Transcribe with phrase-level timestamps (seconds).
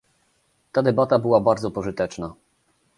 [0.71, 2.33] Ta debata była bardzo pożyteczna